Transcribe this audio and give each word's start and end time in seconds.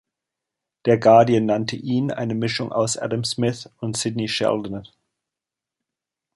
Der 0.85 0.97
Guardian 0.97 1.45
nannte 1.45 1.75
ihn 1.75 2.09
eine 2.09 2.33
Mischung 2.33 2.71
aus 2.71 2.97
Adam 2.97 3.23
Smith 3.23 3.69
und 3.81 3.95
Sidney 3.97 4.27
Sheldon. 4.27 4.87